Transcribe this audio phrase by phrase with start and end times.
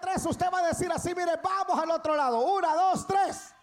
[0.00, 2.40] tres, usted va a decir así, mire, vamos al otro lado.
[2.40, 3.54] Una, dos, tres.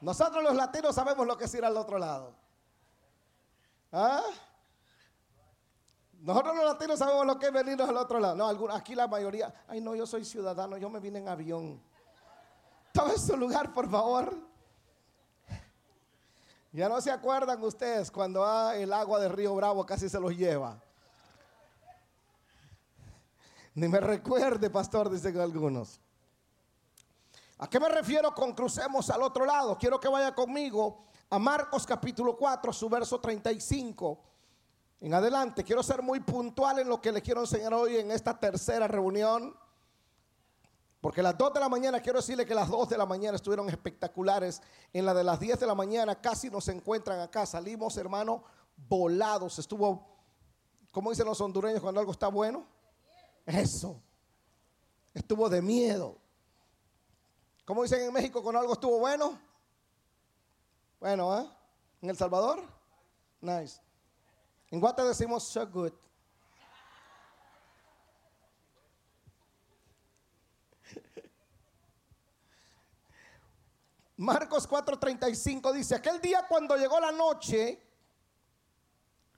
[0.00, 2.34] Nosotros los latinos sabemos lo que es ir al otro lado.
[3.90, 4.22] ¿Ah?
[6.20, 8.34] Nosotros los latinos sabemos lo que es venirnos al otro lado.
[8.34, 11.82] No, aquí la mayoría, ay no, yo soy ciudadano, yo me vine en avión.
[12.92, 14.36] Todo su lugar, por favor.
[16.72, 20.36] Ya no se acuerdan ustedes cuando ah, el agua del río Bravo casi se los
[20.36, 20.82] lleva.
[23.74, 26.00] Ni me recuerde, pastor, dicen algunos.
[27.58, 29.76] ¿A qué me refiero con crucemos al otro lado?
[29.76, 34.20] Quiero que vaya conmigo a Marcos capítulo 4, su verso 35.
[35.00, 38.38] En adelante, quiero ser muy puntual en lo que le quiero enseñar hoy en esta
[38.38, 39.56] tercera reunión.
[41.00, 43.68] Porque las 2 de la mañana, quiero decirle que las 2 de la mañana estuvieron
[43.68, 44.62] espectaculares.
[44.92, 47.44] En la de las 10 de la mañana casi nos encuentran acá.
[47.44, 48.44] Salimos, hermano,
[48.76, 49.58] volados.
[49.58, 50.06] Estuvo,
[50.92, 52.73] ¿cómo dicen los hondureños cuando algo está bueno?
[53.46, 54.02] Eso.
[55.12, 56.18] Estuvo de miedo.
[57.64, 59.38] ¿Cómo dicen en México cuando algo estuvo bueno?
[61.00, 61.48] Bueno, ¿eh?
[62.02, 62.62] ¿En El Salvador?
[63.40, 63.80] Nice.
[64.70, 65.92] En Guate decimos so good.
[74.16, 77.82] Marcos 4:35 dice, aquel día cuando llegó la noche,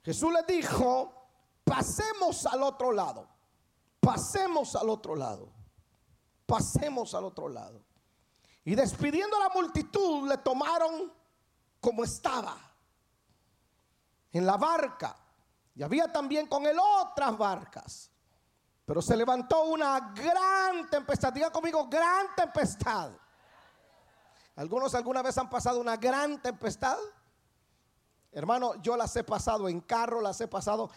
[0.03, 1.29] Jesús le dijo,
[1.63, 3.27] pasemos al otro lado,
[4.07, 5.51] pasemos al otro lado,
[6.45, 7.83] pasemos al otro lado.
[8.63, 11.11] Y despidiendo a la multitud, le tomaron
[11.81, 12.57] como estaba,
[14.31, 15.13] en la barca.
[15.75, 18.09] Y había también con él otras barcas.
[18.85, 21.33] Pero se levantó una gran tempestad.
[21.33, 23.11] Diga conmigo, gran tempestad
[24.55, 26.97] ¿Algunos alguna vez han pasado una gran tempestad?
[28.31, 30.89] Hermano, yo las he pasado en carro, las he pasado,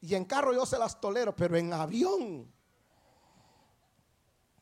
[0.00, 2.50] y en carro yo se las tolero, pero en avión.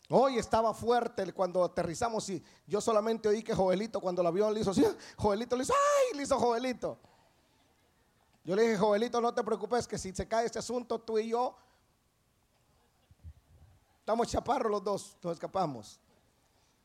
[0.09, 4.61] Hoy estaba fuerte cuando aterrizamos y yo solamente oí que Joelito cuando el avión le
[4.61, 4.85] hizo así,
[5.17, 6.17] Joelito le hizo, ¡ay!
[6.17, 6.99] Le hizo Joelito.
[8.45, 11.31] Yo le dije, Joelito, no te preocupes que si se cae este asunto, tú y
[11.31, 11.57] yo
[13.99, 15.99] estamos chaparros los dos, nos escapamos.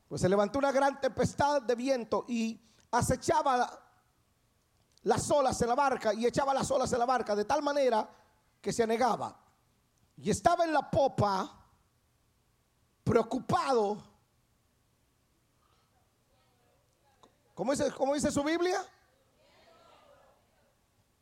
[0.08, 2.60] Pues se levantó una gran tempestad de viento y
[2.90, 3.80] acechaba
[5.04, 8.08] las olas en la barca y echaba las olas en la barca de tal manera
[8.62, 9.36] que se anegaba.
[10.16, 11.52] Y estaba en la popa
[13.02, 14.02] preocupado.
[17.54, 18.86] ¿Cómo dice, dice su Biblia?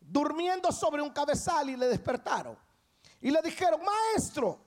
[0.00, 2.56] Durmiendo sobre un cabezal y le despertaron.
[3.22, 4.60] Y le dijeron, maestro,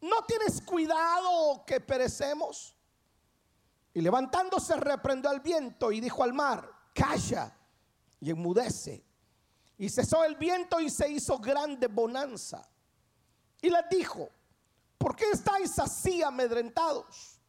[0.00, 2.74] ¿no tienes cuidado que perecemos?
[3.92, 7.54] Y levantándose reprendió al viento y dijo al mar, calla
[8.20, 9.04] y enmudece.
[9.78, 12.68] Y cesó el viento y se hizo grande bonanza.
[13.60, 14.28] Y les dijo,
[14.98, 17.40] ¿por qué estáis así amedrentados?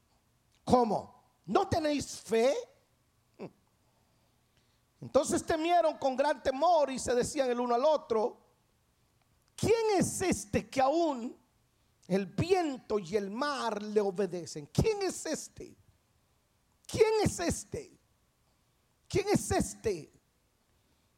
[0.64, 1.24] ¿Cómo?
[1.46, 2.56] ¿No tenéis fe?
[5.02, 8.38] Entonces temieron con gran temor y se decían el uno al otro,
[9.56, 11.38] ¿quién es este que aún
[12.08, 14.68] el viento y el mar le obedecen?
[14.74, 15.76] ¿Quién es este?
[16.88, 18.00] ¿Quién es este?
[19.08, 20.15] ¿Quién es este?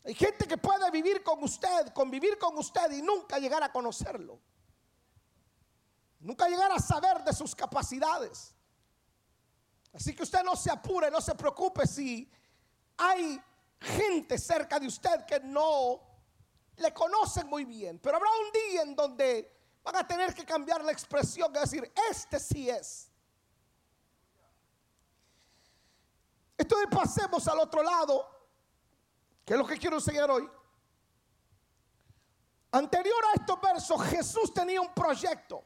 [0.07, 4.39] Hay gente que puede vivir con usted, convivir con usted y nunca llegar a conocerlo.
[6.21, 8.55] Nunca llegar a saber de sus capacidades.
[9.93, 12.31] Así que usted no se apure, no se preocupe si
[12.95, 13.37] hay
[13.81, 15.99] gente cerca de usted que no
[16.77, 17.99] le conocen muy bien.
[17.99, 19.53] Pero habrá un día en donde
[19.83, 23.11] van a tener que cambiar la expresión y decir, este sí es.
[26.57, 28.36] Entonces pasemos al otro lado,
[29.47, 30.45] que es lo que quiero enseñar hoy.
[32.69, 35.63] Anterior a estos versos, Jesús tenía un proyecto.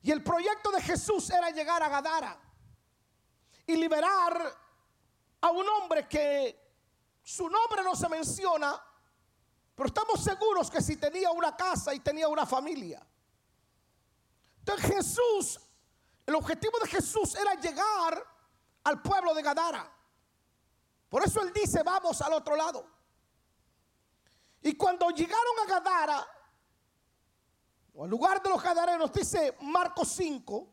[0.00, 2.40] Y el proyecto de Jesús era llegar a Gadara
[3.66, 4.50] y liberar
[5.42, 6.58] a un hombre que
[7.22, 8.82] su nombre no se menciona,
[9.74, 13.06] pero estamos seguros que si tenía una casa y tenía una familia.
[14.60, 15.60] Entonces Jesús,
[16.24, 18.26] el objetivo de Jesús era llegar
[18.84, 19.95] al pueblo de Gadara.
[21.08, 22.86] Por eso él dice, vamos al otro lado.
[24.62, 26.26] Y cuando llegaron a Gadara,
[27.94, 30.68] o al lugar de los Gadarenos, dice Marcos 5,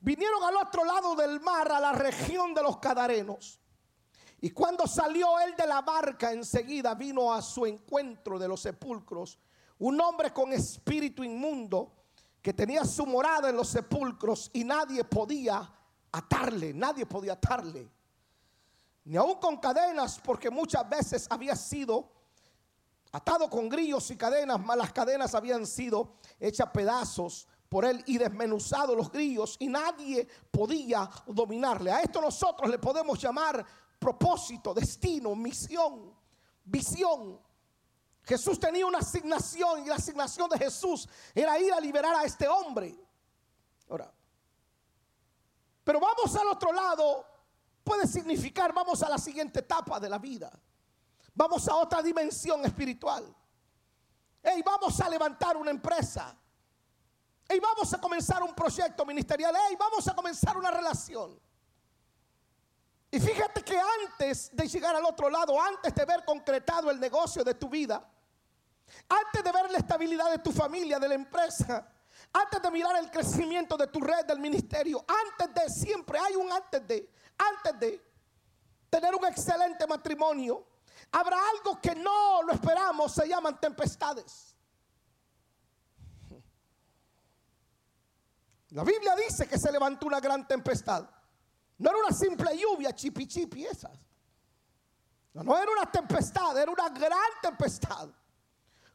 [0.00, 3.60] vinieron al otro lado del mar, a la región de los Gadarenos.
[4.40, 9.38] Y cuando salió él de la barca, enseguida vino a su encuentro de los sepulcros
[9.78, 11.92] un hombre con espíritu inmundo
[12.40, 15.70] que tenía su morada en los sepulcros y nadie podía
[16.12, 17.90] atarle, nadie podía atarle,
[19.04, 22.10] ni aún con cadenas, porque muchas veces había sido
[23.12, 28.18] atado con grillos y cadenas, mas las cadenas habían sido hechas pedazos por él y
[28.18, 31.92] desmenuzado los grillos y nadie podía dominarle.
[31.92, 33.64] A esto nosotros le podemos llamar
[33.98, 36.14] propósito, destino, misión,
[36.64, 37.40] visión.
[38.22, 42.48] Jesús tenía una asignación y la asignación de Jesús era ir a liberar a este
[42.48, 42.98] hombre.
[43.88, 44.12] Ahora,
[45.84, 47.26] pero vamos al otro lado,
[47.84, 50.50] puede significar vamos a la siguiente etapa de la vida.
[51.34, 53.24] Vamos a otra dimensión espiritual.
[54.42, 56.36] Hey, vamos a levantar una empresa.
[57.48, 59.54] Hey, vamos a comenzar un proyecto ministerial.
[59.68, 61.38] Hey, vamos a comenzar una relación.
[63.10, 67.44] Y fíjate que antes de llegar al otro lado, antes de ver concretado el negocio
[67.44, 68.04] de tu vida,
[69.08, 71.86] antes de ver la estabilidad de tu familia, de la empresa,
[72.32, 76.50] antes de mirar el crecimiento de tu red, del ministerio, antes de, siempre hay un
[76.50, 77.08] antes de,
[77.38, 78.14] antes de
[78.90, 80.64] tener un excelente matrimonio,
[81.12, 84.54] habrá algo que no lo esperamos, se llaman tempestades.
[88.70, 91.08] La Biblia dice que se levantó una gran tempestad.
[91.78, 93.96] No era una simple lluvia, chipi chipi esas.
[95.32, 98.08] No, no era una tempestad, era una gran tempestad.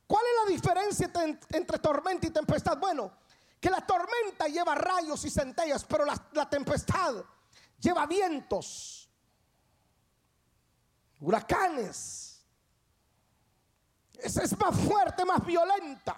[0.06, 1.12] ¿Cuál es la diferencia
[1.50, 2.78] entre tormenta y tempestad?
[2.78, 3.12] Bueno,
[3.60, 7.24] que la tormenta lleva rayos y centellas, pero la, tempestad
[7.80, 9.10] lleva vientos,
[11.20, 12.46] huracanes.
[14.14, 16.16] Esa es más fuerte, más violenta,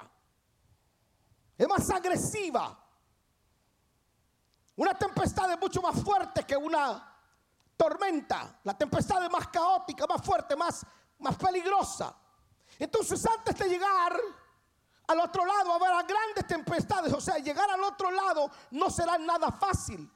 [1.57, 2.77] es más agresiva.
[4.75, 7.07] Una tempestad es mucho más fuerte que una
[7.77, 8.59] tormenta.
[8.63, 10.85] La tempestad es más caótica, más fuerte, más,
[11.19, 12.15] más peligrosa.
[12.79, 14.19] Entonces antes de llegar
[15.07, 17.13] al otro lado habrá grandes tempestades.
[17.13, 20.09] O sea, llegar al otro lado no será nada fácil.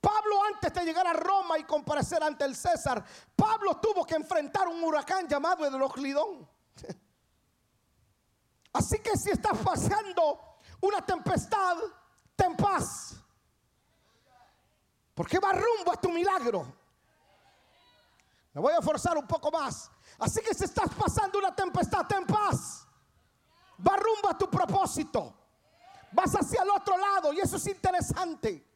[0.00, 3.04] Pablo antes de llegar a Roma y comparecer ante el César,
[3.36, 6.48] Pablo tuvo que enfrentar un huracán llamado el Oclidón.
[8.72, 11.76] Así que si estás pasando una tempestad,
[12.36, 13.16] ten paz.
[15.14, 16.66] Porque va rumbo a tu milagro.
[18.54, 19.90] Me voy a forzar un poco más.
[20.18, 22.86] Así que si estás pasando una tempestad, ten paz
[23.86, 25.34] va rumbo a tu propósito.
[26.12, 28.66] Vas hacia el otro lado y eso es interesante.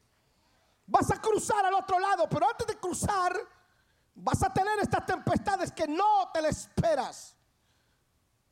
[0.87, 3.35] Vas a cruzar al otro lado, pero antes de cruzar
[4.15, 7.35] vas a tener estas tempestades que no te le esperas.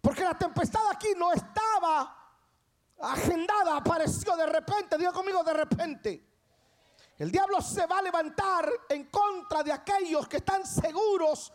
[0.02, 2.24] Porque la tempestad aquí no estaba
[3.00, 6.30] agendada, apareció de repente, diga conmigo de repente.
[7.18, 11.54] El diablo se va a levantar en contra de aquellos que están seguros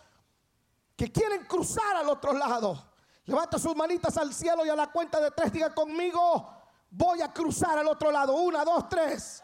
[0.97, 2.93] que quieren cruzar al otro lado.
[3.25, 6.51] Levanta sus manitas al cielo y a la cuenta de tres diga conmigo,
[6.91, 8.35] voy a cruzar al otro lado.
[8.35, 9.43] Una, dos, tres.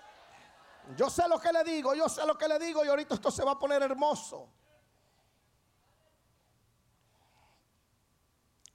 [0.96, 3.30] Yo sé lo que le digo, yo sé lo que le digo y ahorita esto
[3.30, 4.48] se va a poner hermoso.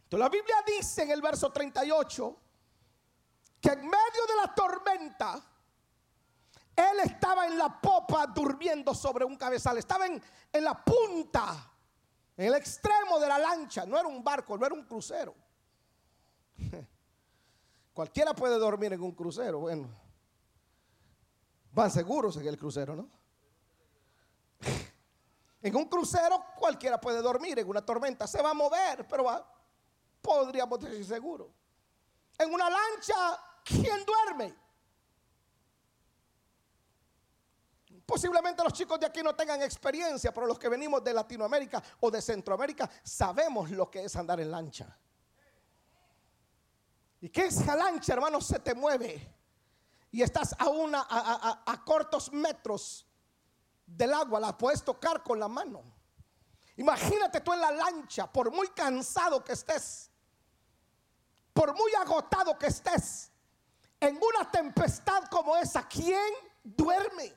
[0.03, 2.37] Entonces, la Biblia dice en el verso 38
[3.61, 5.39] que en medio de la tormenta,
[6.75, 10.21] él estaba en la popa durmiendo sobre un cabezal, estaba en,
[10.51, 11.69] en la punta
[12.39, 15.35] en el extremo de la lancha, no era un barco, no era un crucero.
[17.93, 19.89] Cualquiera puede dormir en un crucero, bueno.
[21.71, 23.09] Van seguros en el crucero, ¿no?
[25.61, 29.45] En un crucero cualquiera puede dormir, en una tormenta se va a mover, pero va,
[30.21, 31.51] podríamos decir seguro.
[32.37, 34.55] En una lancha, ¿quién duerme?
[38.05, 42.09] Posiblemente los chicos de aquí no tengan experiencia, pero los que venimos de Latinoamérica o
[42.09, 44.97] de Centroamérica sabemos lo que es andar en lancha.
[47.21, 48.39] ¿Y qué es la lancha, hermano?
[48.39, 49.38] Se te mueve
[50.11, 53.05] y estás a, una, a, cortos metros
[53.85, 55.83] del agua, la puedes tocar con la mano.
[56.77, 60.09] Imagínate tú en la lancha, por muy cansado que estés,
[61.53, 63.31] por muy agotado que estés,
[63.99, 67.35] en una tempestad como esa, ¿quién duerme?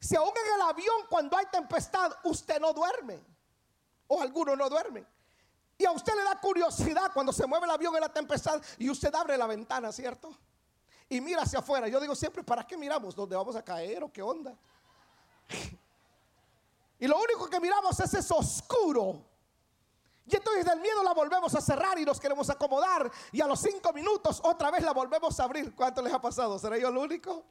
[0.00, 3.24] Si aún en el avión cuando hay tempestad usted no duerme,
[4.08, 5.06] o algunos no duermen,
[5.78, 8.88] y a usted le da curiosidad cuando se mueve el avión en la tempestad y
[8.88, 10.36] usted abre la ventana, ¿cierto?
[11.08, 11.86] Y mira hacia afuera.
[11.88, 13.14] Yo digo siempre, ¿para qué miramos?
[13.14, 14.56] ¿Dónde vamos a caer o qué onda?
[16.98, 19.22] Y lo único que miramos es eso oscuro.
[20.24, 23.10] Y entonces del miedo la volvemos a cerrar y nos queremos acomodar.
[23.32, 25.74] Y a los cinco minutos otra vez la volvemos a abrir.
[25.74, 26.58] ¿Cuánto les ha pasado?
[26.58, 27.44] ¿Será yo el único?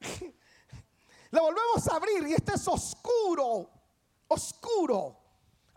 [1.30, 3.70] Le volvemos a abrir y este es oscuro,
[4.26, 5.16] oscuro.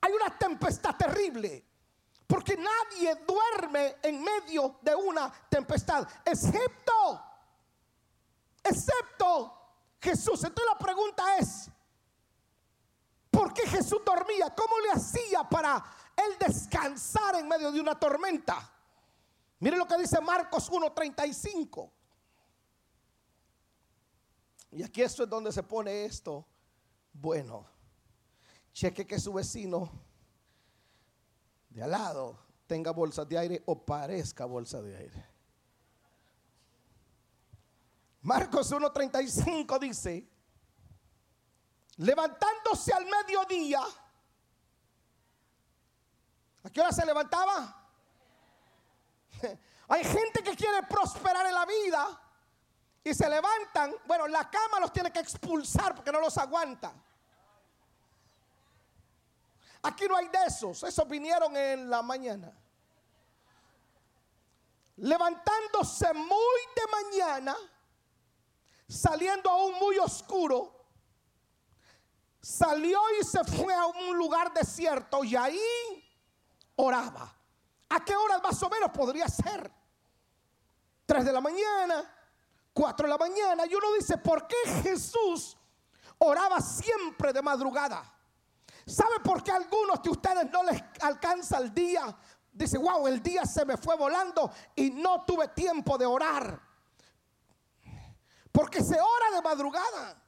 [0.01, 1.63] Hay una tempestad terrible.
[2.27, 7.21] Porque nadie duerme en medio de una tempestad, excepto,
[8.63, 9.63] excepto
[9.99, 10.43] Jesús.
[10.43, 11.69] Entonces la pregunta es,
[13.29, 14.53] ¿por qué Jesús dormía?
[14.55, 15.83] ¿Cómo le hacía para
[16.15, 18.69] él descansar en medio de una tormenta?
[19.59, 21.91] Mire lo que dice Marcos 1:35.
[24.71, 26.45] Y aquí esto es donde se pone esto.
[27.13, 27.65] Bueno,
[28.73, 30.02] cheque que su vecino
[31.73, 35.29] de al lado tenga bolsas de aire o parezca bolsa de aire.
[38.21, 40.29] Marcos 1:35 dice,
[41.97, 43.81] levantándose al mediodía,
[46.63, 47.89] ¿a qué hora se levantaba?
[49.89, 52.21] Hay gente que quiere prosperar en la vida
[53.03, 53.93] y se levantan.
[54.05, 56.93] Bueno, la cama los tiene que expulsar porque no los aguanta.
[59.83, 60.81] Aquí no hay de esos.
[60.83, 62.51] Esos vinieron en la mañana.
[64.95, 67.55] Levantándose muy de mañana,
[68.87, 70.85] saliendo aún muy oscuro,
[72.39, 76.05] salió y se fue a un lugar desierto y ahí
[76.75, 77.35] oraba.
[77.89, 79.69] ¿A qué horas más o menos podría ser?
[81.05, 82.09] Tres de la mañana,
[82.73, 83.65] cuatro de la mañana.
[83.65, 85.57] Y uno dice, ¿por qué Jesús
[86.19, 88.13] oraba siempre de madrugada?
[88.85, 92.15] ¿Sabe por qué a algunos de ustedes no les alcanza el día?
[92.51, 96.61] Dice, wow, el día se me fue volando y no tuve tiempo de orar.
[98.51, 100.21] Porque se ora de madrugada.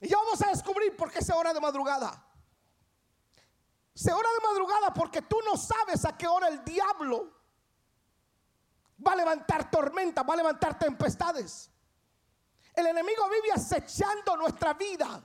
[0.00, 2.24] Y ya vamos a descubrir por qué se ora de madrugada.
[3.94, 7.32] Se ora de madrugada porque tú no sabes a qué hora el diablo
[9.04, 11.70] va a levantar tormentas, va a levantar tempestades.
[12.74, 15.24] El enemigo vive acechando nuestra vida.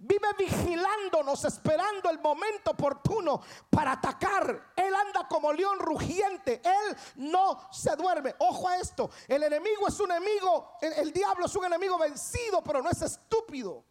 [0.00, 4.72] Vive vigilándonos, esperando el momento oportuno para atacar.
[4.76, 6.62] Él anda como león rugiente.
[6.64, 8.32] Él no se duerme.
[8.38, 9.10] Ojo a esto.
[9.26, 13.84] El enemigo es un enemigo, el, diablo es un enemigo vencido, pero no es estúpido.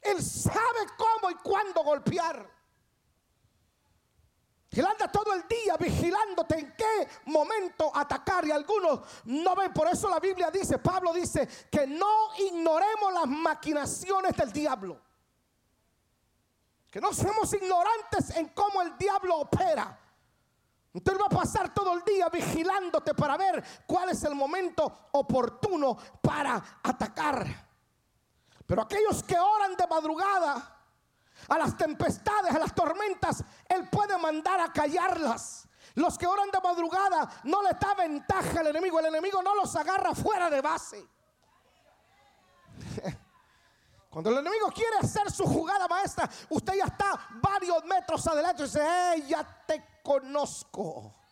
[0.00, 2.50] Él sabe cómo y cuándo golpear.
[4.80, 9.72] Él anda todo el día vigilándote en qué momento atacar y algunos no ven.
[9.72, 15.00] Por eso la Biblia dice, Pablo dice, que no ignoremos las maquinaciones del diablo.
[16.90, 19.98] Que no seamos ignorantes en cómo el diablo opera.
[20.92, 25.96] Usted va a pasar todo el día vigilándote para ver cuál es el momento oportuno
[26.22, 27.46] para atacar.
[28.64, 30.74] Pero aquellos que oran de madrugada,
[31.48, 35.68] a las tempestades, a las tormentas, Él puede mandar a callarlas.
[35.94, 38.98] Los que oran de madrugada no le da ventaja al enemigo.
[38.98, 41.06] El enemigo no los agarra fuera de base.
[44.10, 48.66] Cuando el enemigo quiere hacer su jugada maestra, usted ya está varios metros adelante y
[48.66, 48.80] dice,
[49.26, 51.23] ya te conozco.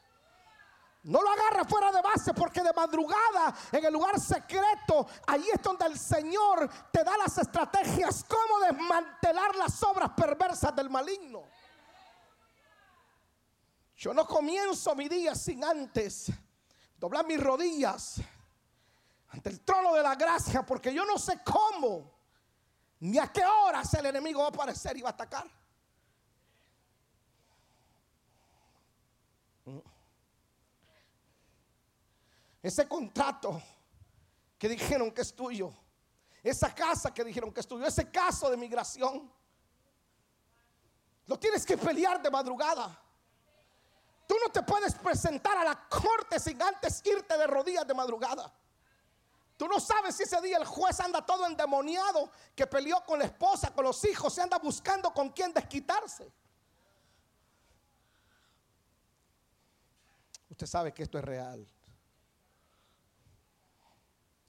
[1.04, 5.60] No lo agarra fuera de base porque de madrugada en el lugar secreto, ahí es
[5.60, 11.42] donde el Señor te da las estrategias cómo desmantelar las obras perversas del maligno.
[13.96, 16.30] Yo no comienzo mi día sin antes
[16.96, 18.20] doblar mis rodillas
[19.28, 22.12] ante el trono de la gracia porque yo no sé cómo
[23.00, 25.61] ni a qué horas el enemigo va a aparecer y va a atacar.
[32.62, 33.60] Ese contrato
[34.56, 35.72] que dijeron que es tuyo.
[36.42, 37.84] Esa casa que dijeron que es tuyo.
[37.84, 39.30] Ese caso de migración.
[41.26, 42.98] Lo tienes que pelear de madrugada.
[44.28, 48.52] Tú no te puedes presentar a la corte sin antes irte de rodillas de madrugada.
[49.56, 53.26] Tú no sabes si ese día el juez anda todo endemoniado, que peleó con la
[53.26, 56.32] esposa, con los hijos, se anda buscando con quién desquitarse.
[60.48, 61.66] Usted sabe que esto es real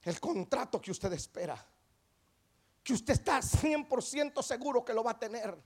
[0.04, 1.64] el contrato que usted espera.
[2.82, 5.56] Que usted está 100% seguro que lo va a tener.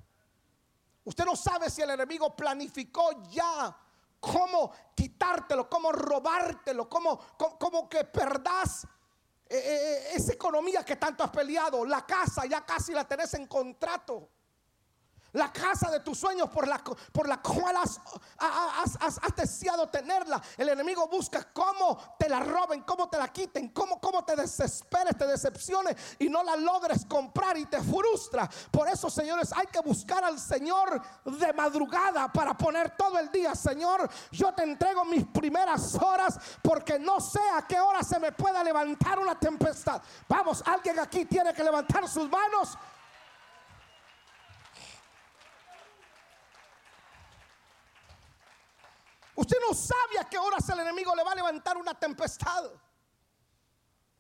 [1.05, 3.77] Usted no sabe si el enemigo planificó ya
[4.21, 8.85] cómo quitártelo, cómo robártelo, cómo, cómo, que perdás
[9.49, 11.85] eh, eh, eh, esa economía que tanto has peleado.
[11.85, 14.29] La casa ya casi la tenés en contrato.
[15.33, 16.79] La casa de tus sueños por la,
[17.13, 18.01] por la cual has,
[19.37, 20.41] deseado tenerla.
[20.57, 25.17] El enemigo busca cómo te la roben, cómo te la quiten, cómo, cómo te desesperes,
[25.17, 28.49] te decepciones y no la logres comprar y te frustra.
[28.71, 33.55] Por eso, señores, hay que buscar al Señor de madrugada para poner todo el día.
[33.55, 38.33] Señor, yo te entrego mis primeras horas porque no sé a qué hora se me
[38.33, 40.01] pueda levantar una tempestad.
[40.27, 42.77] Vamos, alguien aquí tiene que levantar sus manos
[49.39, 52.73] Usted no sabe a qué horas el enemigo le va a levantar una tempestad.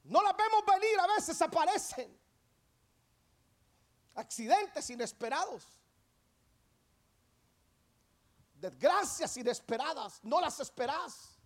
[0.04, 2.16] No la vemos venir, a veces aparecen.
[4.14, 5.66] Accidentes inesperados.
[8.54, 11.36] desgracias inesperadas, no las esperás.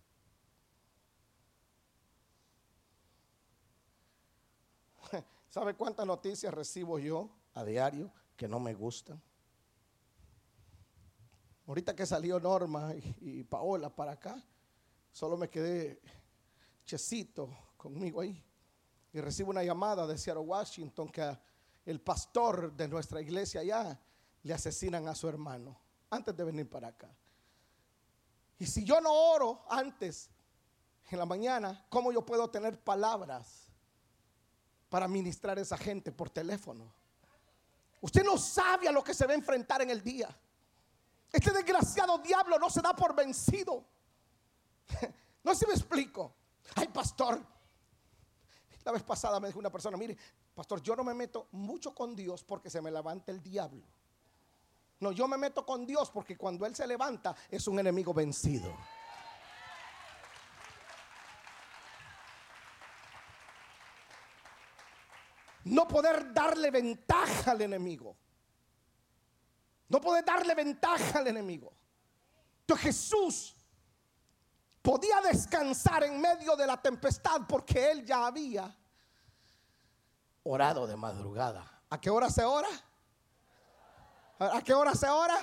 [5.49, 9.19] ¿Sabe cuántas noticias recibo yo a diario que no me gustan?
[11.67, 14.43] Ahorita que salió Norma y, Paola para acá,
[15.11, 16.01] solo me quedé
[16.85, 18.43] checito conmigo ahí.
[19.13, 21.37] Y recibo una llamada de Seattle, Washington, que
[21.85, 23.99] el pastor de nuestra iglesia allá
[24.41, 25.79] le asesinan a su hermano
[26.09, 27.09] antes de venir para acá.
[28.59, 30.29] Y si yo no oro antes,
[31.11, 33.67] en la mañana, ¿cómo yo puedo tener palabras
[34.89, 36.91] para ministrar a esa gente por teléfono?
[38.01, 40.35] Usted no sabe a lo que se va a enfrentar en el día.
[41.33, 43.83] Este desgraciado diablo no se da por vencido.
[45.45, 46.33] No se me explico.
[46.73, 47.37] Ay, pastor.
[48.85, 50.17] La vez pasada me dijo una persona, mire,
[50.55, 53.83] pastor, yo no me meto mucho con Dios porque se me levanta el diablo.
[55.01, 58.73] No, yo me meto con Dios porque cuando Él se levanta es un enemigo vencido.
[65.65, 68.15] No poder darle ventaja al enemigo.
[69.93, 71.71] No poder darle ventaja al enemigo.
[72.61, 73.55] Entonces Jesús
[74.81, 78.75] podía descansar en medio de la tempestad porque Él ya había
[80.41, 81.83] orado de madrugada.
[81.91, 82.69] ¿A qué hora se ora?
[84.39, 85.35] ¿A qué hora se ora?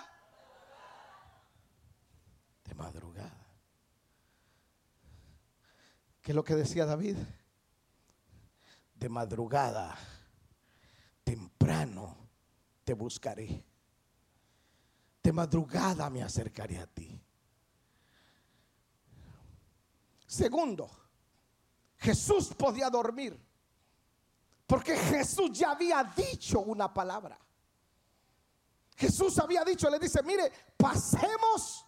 [2.65, 3.47] De madrugada.
[6.21, 7.19] ¿Qué es lo que decía David?
[8.97, 9.97] De madrugada,
[11.23, 12.17] temprano
[12.83, 13.70] te buscaré.
[15.23, 17.23] De madrugada me acercaré a ti.
[20.27, 20.89] Segundo,
[21.99, 23.39] Jesús podía dormir.
[24.67, 27.37] Porque Jesús ya había dicho una palabra.
[28.95, 31.85] Jesús había dicho, le dice, mire, pasemos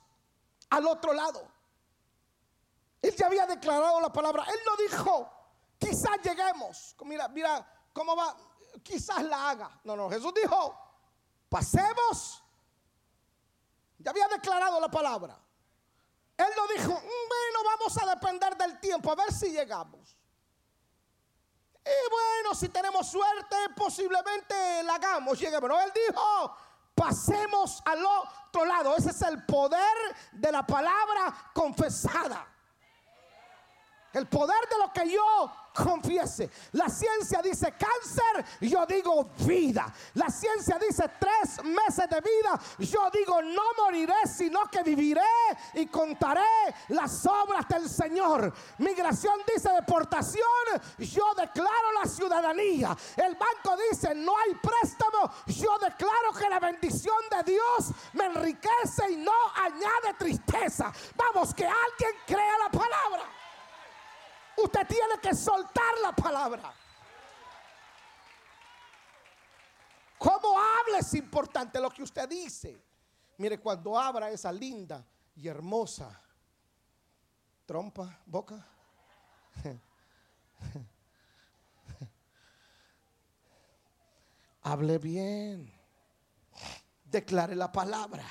[0.71, 1.47] al otro lado.
[3.01, 4.45] Él ya había declarado la palabra.
[4.49, 5.31] Él no dijo,
[5.79, 6.97] quizás lleguemos.
[7.05, 8.37] Mira, mira cómo va,
[8.83, 9.81] quizás la haga.
[9.85, 10.77] No, no, Jesús dijo,
[11.49, 12.42] pasemos.
[14.03, 15.39] Ya había declarado la palabra.
[16.37, 20.17] Él no dijo, mm, bueno, vamos a depender del tiempo, a ver si llegamos.
[21.85, 25.69] Y bueno, si tenemos suerte, posiblemente la hagamos, lleguemos.
[25.69, 26.57] No, él dijo,
[26.95, 28.97] pasemos al otro lado.
[28.97, 29.97] Ese es el poder
[30.33, 32.52] de la palabra confesada.
[34.13, 36.51] El poder de lo que yo confiese.
[36.73, 39.93] La ciencia dice cáncer, yo digo vida.
[40.15, 45.23] La ciencia dice tres meses de vida, yo digo no moriré, sino que viviré
[45.75, 46.43] y contaré
[46.89, 48.53] las obras del Señor.
[48.79, 50.43] Migración dice deportación,
[50.99, 52.97] yo declaro la ciudadanía.
[53.17, 59.11] El banco dice no hay préstamo, yo declaro que la bendición de Dios me enriquece
[59.11, 60.93] y no añade tristeza.
[61.17, 63.42] Vamos, que alguien crea la palabra.
[64.57, 66.75] Usted tiene que soltar la palabra.
[70.19, 72.81] Cómo habla es importante lo que usted dice.
[73.39, 76.23] Mire, cuando abra esa linda y hermosa
[77.67, 78.65] trompa, boca.
[84.63, 85.73] Hable bien.
[87.05, 88.25] Declare la palabra.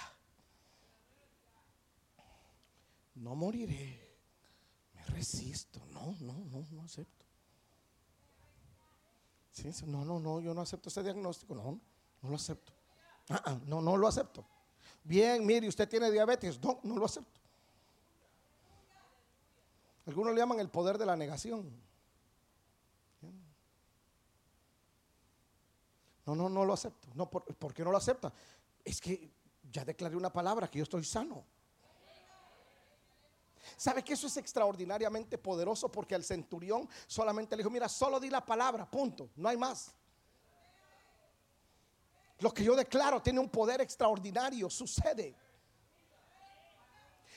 [3.15, 4.00] No moriré
[5.11, 5.79] resisto.
[5.91, 7.25] No, no, no, no acepto.
[9.87, 11.55] no, no, no, yo no acepto ese diagnóstico.
[11.55, 11.79] No,
[12.21, 12.73] no lo acepto.
[13.29, 14.45] Ah, ah, no, no lo acepto.
[15.03, 16.59] Bien, mire, usted tiene diabetes.
[16.61, 17.39] No, no lo acepto.
[20.05, 21.71] Algunos le llaman el poder de la negación.
[26.25, 27.07] No, no, no lo acepto.
[27.13, 28.31] No, ¿por, ¿por qué no lo acepta?
[28.83, 29.31] Es que
[29.71, 31.45] ya declaré una palabra que yo estoy sano.
[33.77, 35.89] ¿Sabe que eso es extraordinariamente poderoso?
[35.89, 39.91] Porque al centurión solamente le dijo, mira, solo di la palabra, punto, no hay más.
[42.39, 45.35] Lo que yo declaro tiene un poder extraordinario, sucede.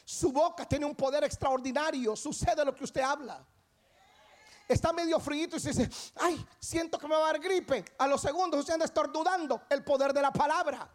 [0.04, 3.44] Su boca tiene un poder extraordinario, sucede lo que usted habla.
[4.66, 7.84] Está medio frío y se dice, ay, siento que me va a dar gripe.
[7.98, 10.90] A los segundos usted anda estornudando el poder de la palabra.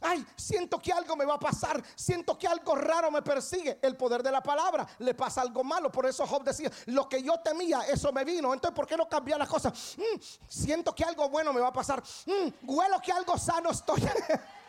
[0.00, 1.82] Ay, siento que algo me va a pasar.
[1.94, 3.78] Siento que algo raro me persigue.
[3.82, 4.86] El poder de la palabra.
[4.98, 5.90] Le pasa algo malo.
[5.90, 8.52] Por eso Job decía, lo que yo temía, eso me vino.
[8.52, 9.96] Entonces, ¿por qué no cambiar las cosas?
[9.96, 12.02] Mm, siento que algo bueno me va a pasar.
[12.26, 14.02] Mm, huelo que algo sano estoy.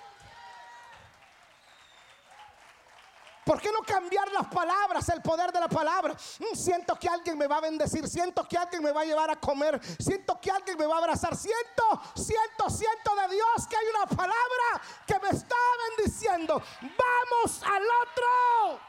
[3.45, 6.13] ¿Por qué no cambiar las palabras, el poder de la palabra?
[6.13, 9.29] Mm, siento que alguien me va a bendecir, siento que alguien me va a llevar
[9.31, 11.83] a comer, siento que alguien me va a abrazar, siento,
[12.15, 15.55] siento, siento de Dios que hay una palabra que me está
[15.97, 16.61] bendiciendo.
[16.81, 18.79] Vamos al otro,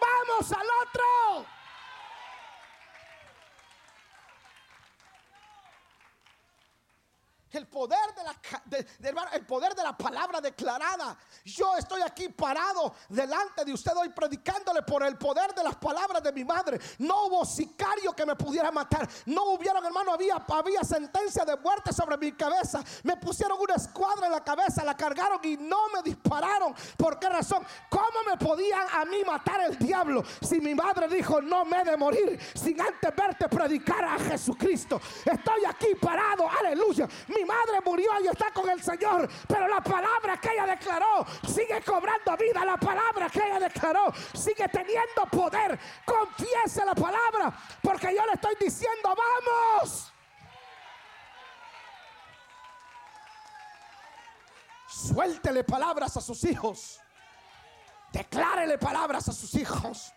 [0.00, 1.55] vamos al otro.
[7.56, 11.16] El poder de, la, el poder de la palabra declarada.
[11.44, 16.22] Yo estoy aquí parado delante de usted hoy predicándole por el poder de las palabras
[16.22, 16.78] de mi madre.
[16.98, 19.08] No hubo sicario que me pudiera matar.
[19.24, 22.82] No hubieron, hermano, había, había sentencia de muerte sobre mi cabeza.
[23.04, 26.74] Me pusieron una escuadra en la cabeza, la cargaron y no me dispararon.
[26.96, 27.66] ¿Por qué razón?
[27.88, 31.84] ¿Cómo me podían a mí matar el diablo si mi madre dijo no me he
[31.84, 35.00] de morir sin antes verte predicar a Jesucristo?
[35.24, 37.08] Estoy aquí parado, aleluya.
[37.46, 42.36] Madre murió y está con el Señor, pero la palabra que ella declaró sigue cobrando
[42.36, 42.64] vida.
[42.64, 45.78] La palabra que ella declaró sigue teniendo poder.
[46.04, 50.12] Confiese la palabra, porque yo le estoy diciendo, vamos.
[54.88, 57.00] Suéltele palabras a sus hijos.
[58.12, 60.12] Declárele palabras a sus hijos.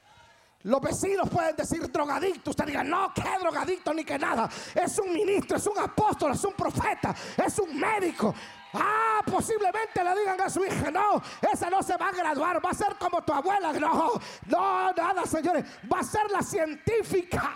[0.64, 2.50] Los vecinos pueden decir drogadicto.
[2.50, 4.50] Usted diga, no, que drogadicto ni que nada.
[4.76, 8.36] Es un ministro, es un apóstol, es un profeta, es un médico.
[8.74, 12.72] Ah, posiblemente le digan a su hija, no, esa no se va a graduar, va
[12.72, 13.72] a ser como tu abuela.
[13.74, 14.12] No,
[14.48, 17.56] no, nada, señores, va a ser la científica.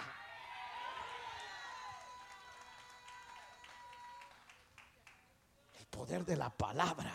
[5.78, 7.12] El poder de la palabra.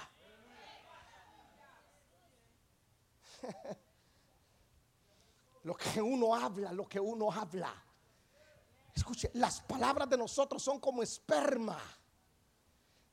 [5.68, 7.70] Lo que uno habla, lo que uno habla.
[8.94, 11.78] Escuche, las palabras de nosotros son como esperma.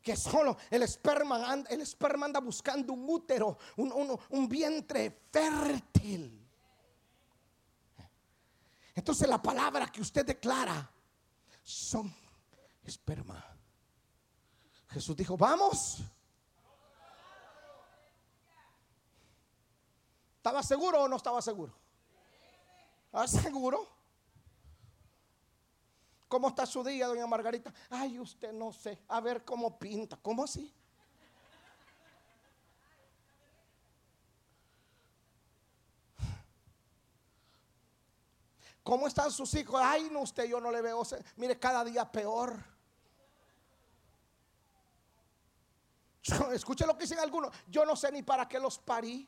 [0.02, 6.48] Que solo el esperma, anda, el esperma anda buscando un útero, un, un vientre fértil.
[8.96, 10.90] Entonces la palabra que usted declara
[11.62, 12.16] son
[12.86, 13.46] esperma.
[14.88, 15.98] Jesús dijo, vamos.
[20.38, 21.85] ¿Estaba seguro o no estaba seguro?
[23.18, 23.88] ¿Ah, seguro?
[26.28, 27.74] ¿Cómo está su día, doña Margarita?
[27.90, 29.02] Ay, usted no sé.
[29.08, 30.18] A ver cómo pinta.
[30.22, 30.76] ¿Cómo así?
[38.84, 39.80] ¿Cómo están sus hijos?
[39.82, 41.02] Ay, no, usted yo no le veo.
[41.38, 42.62] Mire, cada día peor.
[46.52, 47.56] Escuche lo que dicen algunos.
[47.68, 49.26] Yo no sé ni para qué los parí.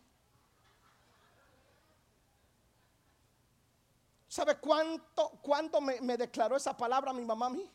[4.37, 7.67] ¿Sabe cuánto, cuánto me, declaró esa palabra mi mamá a mí?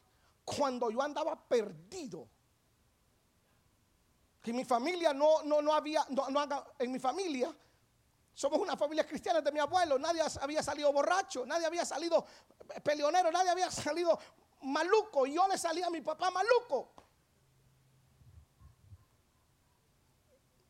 [0.45, 2.29] Cuando yo andaba perdido.
[4.41, 6.25] Que mi familia no, no, no había, no,
[6.79, 7.53] en mi familia,
[8.33, 12.25] somos una familia cristiana de mi abuelo, nadie había salido borracho, nadie había salido
[12.85, 14.17] peleonero, nadie había salido
[14.61, 15.27] maluco.
[15.27, 16.95] Y yo le salía a mi papá maluco.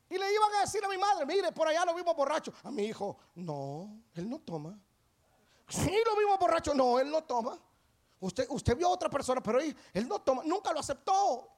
[0.08, 2.50] Y le iban a decir a mi madre, mire, por allá lo vimos borracho.
[2.62, 4.80] A mi hijo, no, él no toma.
[5.72, 6.74] Sí, lo mismo borracho.
[6.74, 7.58] No, él no toma.
[8.20, 10.42] Usted, usted vio a otra persona, pero él, no toma.
[10.44, 11.48] Nunca lo aceptó.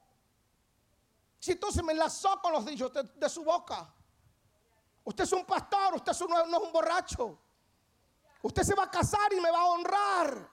[1.40, 3.92] Si entonces me enlazó con los dichos de, su boca.
[5.03, 7.38] Usted es un pastor, usted no es un borracho.
[8.42, 10.50] Usted se va a casar y me va a honrar.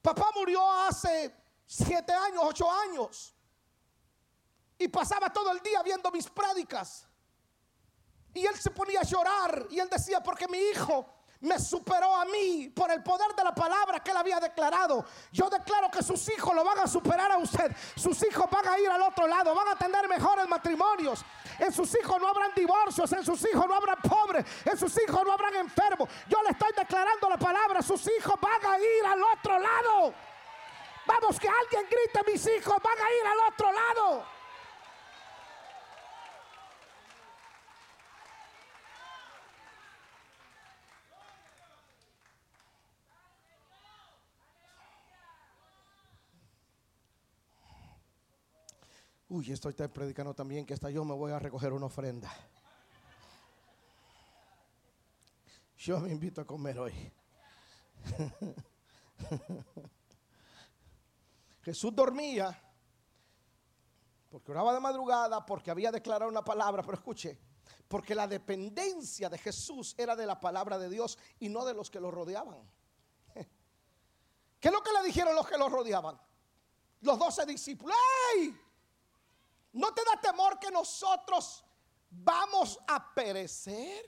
[0.00, 1.34] Papá murió hace
[1.66, 3.34] siete años, ocho años.
[4.78, 7.06] Y pasaba todo el día viendo mis prédicas.
[8.32, 9.66] Y él se ponía a llorar.
[9.68, 13.54] Y él decía, porque mi hijo me superó a mí por el poder de la
[13.54, 15.04] palabra que él había declarado.
[15.30, 17.74] Yo declaro que sus hijos lo van a superar a usted.
[17.94, 21.24] Sus hijos van a ir al otro lado, van a tener mejores matrimonios.
[21.58, 25.24] En sus hijos no habrán divorcios, en sus hijos no habrán pobres, en sus hijos
[25.24, 26.08] no habrán enfermos.
[26.28, 30.14] Yo le estoy declarando la palabra, sus hijos van a ir al otro lado.
[31.06, 34.35] Vamos, que alguien grite, mis hijos van a ir al otro lado.
[49.36, 52.34] Uy, estoy predicando también que hasta yo me voy a recoger una ofrenda.
[55.76, 57.12] Yo me invito a comer hoy.
[61.60, 62.58] Jesús dormía
[64.30, 67.38] porque oraba de madrugada, porque había declarado una palabra, pero escuche,
[67.88, 71.90] porque la dependencia de Jesús era de la palabra de Dios y no de los
[71.90, 72.66] que lo rodeaban.
[74.60, 76.18] ¿Qué es lo que le dijeron los que lo rodeaban?
[77.02, 77.94] Los doce discípulos.
[78.34, 78.65] ¡Ey!
[79.76, 81.62] ¿No te da temor que nosotros
[82.10, 84.04] vamos a perecer.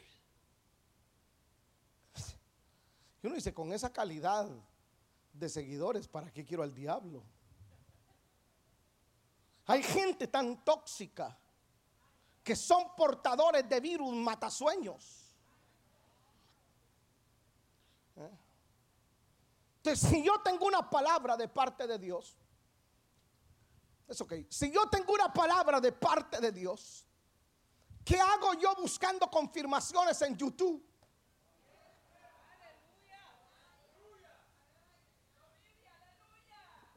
[3.22, 4.48] Y uno dice, con esa calidad
[5.33, 7.22] de seguidores, ¿para qué quiero al diablo?
[9.66, 11.37] Hay gente tan tóxica
[12.42, 15.37] que son portadores de virus matasueños.
[18.16, 18.38] ¿Eh?
[19.76, 22.38] Entonces, si yo tengo una palabra de parte de Dios,
[24.08, 24.32] es ok.
[24.48, 27.06] Si yo tengo una palabra de parte de Dios,
[28.04, 30.82] ¿qué hago yo buscando confirmaciones en YouTube?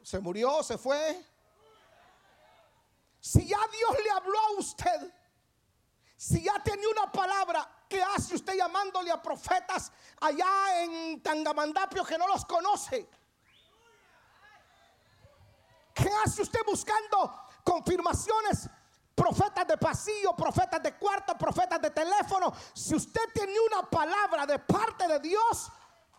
[0.02, 1.24] Se murió, se fue.
[3.20, 5.14] Si ya Dios le habló a usted,
[6.16, 12.18] si ya tenía una palabra, ¿qué hace usted llamándole a profetas allá en Tangamandapio que
[12.18, 13.08] no los conoce?
[15.94, 17.32] ¿Qué hace usted buscando
[17.64, 18.68] confirmaciones?
[19.14, 22.52] Profetas de pasillo, profetas de cuarto, profetas de teléfono.
[22.72, 25.70] Si usted tiene una palabra de parte de Dios,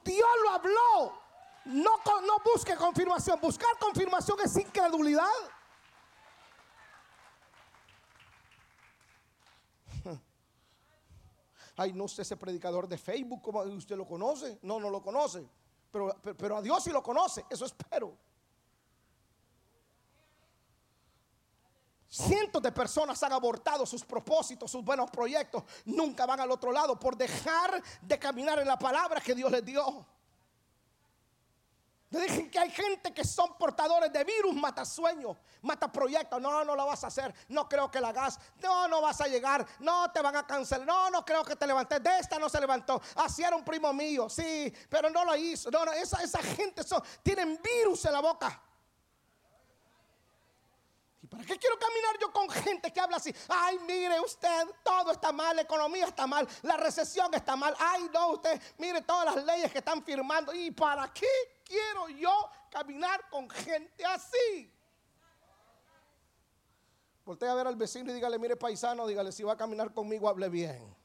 [0.04, 1.24] Dios lo habló.
[1.66, 3.40] No, no busque confirmación.
[3.42, 5.26] Buscar confirmación es incredulidad.
[11.78, 14.60] Ay, no sé ese predicador de Facebook, ¿cómo usted lo conoce?
[14.62, 15.50] No, no lo conoce.
[15.92, 18.16] Pero, pero a Dios sí lo conoce, eso espero.
[22.14, 25.64] Cientos de personas han abortado sus propósitos, sus buenos proyectos.
[25.86, 29.66] Nunca van al otro lado por dejar de caminar en la palabra que Dios les
[29.66, 30.06] dio.
[32.12, 36.40] Le dije que hay gente que son portadores de virus, mata sueños, mata proyectos.
[36.40, 37.34] No, no lo vas a hacer.
[37.48, 38.40] No creo que la hagas.
[38.62, 39.66] No, no vas a llegar.
[39.80, 40.86] No, te van a cancelar.
[40.86, 42.04] No, no creo que te levantes.
[42.04, 43.02] De esta no se levantó.
[43.16, 44.30] Así era un primo mío.
[44.30, 45.72] Sí, pero no lo hizo.
[45.72, 48.62] No, no, esa, esa gente son, tienen virus en la boca.
[51.34, 53.34] ¿Y para qué quiero caminar yo con gente que habla así?
[53.50, 57.76] Ay, mire usted, todo está mal, la economía está mal, la recesión está mal.
[57.80, 60.54] Ay, no, usted, mire todas las leyes que están firmando.
[60.54, 61.28] ¿Y para qué
[61.66, 62.32] quiero yo
[62.70, 64.72] caminar con gente así?
[67.26, 70.30] Voltea a ver al vecino y dígale, mire paisano, dígale, si va a caminar conmigo,
[70.30, 70.96] hable bien.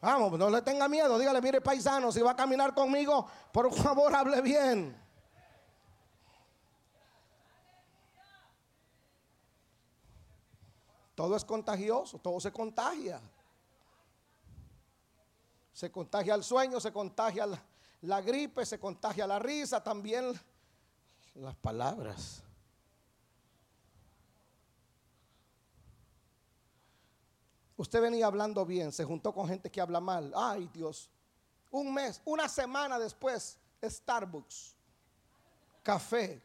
[0.00, 4.14] Vamos, no le tenga miedo, dígale, mire paisano, si va a caminar conmigo, por favor,
[4.14, 5.09] hable bien.
[11.20, 13.20] Todo es contagioso, todo se contagia.
[15.74, 17.46] Se contagia el sueño, se contagia
[18.00, 20.32] la, gripe, se contagia la risa, también
[21.34, 22.42] las palabras.
[27.76, 30.32] Usted venía hablando bien, se juntó con gente que habla mal.
[30.34, 31.10] Ay Dios,
[31.70, 34.74] un mes, una semana después, Starbucks,
[35.82, 36.40] café,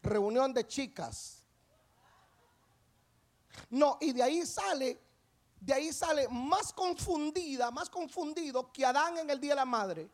[0.00, 1.45] reunión de chicas,
[3.70, 5.00] no, y de ahí sale,
[5.60, 10.10] de ahí sale más confundida, más confundido que Adán en el día de la madre.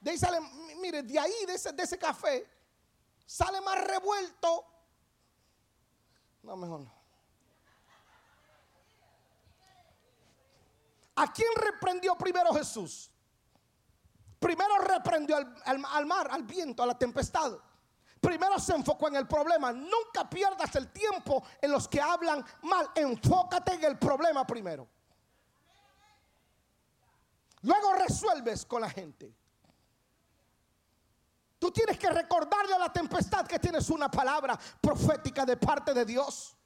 [0.00, 0.38] De ahí sale,
[0.80, 2.48] mire, de ahí, de ese, de ese café,
[3.26, 4.66] sale más revuelto.
[6.42, 6.92] No, mejor no.
[11.16, 13.10] ¿A quién reprendió primero Jesús?
[14.38, 17.58] Primero reprendió al mar, al viento, a la tempestad
[18.24, 19.72] primero se enfocó en el problema.
[19.72, 22.90] Nunca pierdas el tiempo en los que hablan mal.
[22.94, 24.88] Enfócate en el problema primero.
[27.62, 29.34] Luego resuelves con la gente.
[31.58, 36.04] Tú tienes que recordarle a la tempestad que tienes una palabra profética de parte de
[36.04, 36.56] Dios.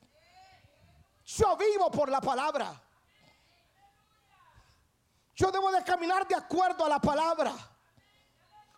[1.24, 2.82] Yo vivo por la palabra.
[5.34, 7.54] Yo debo de caminar de acuerdo a la palabra.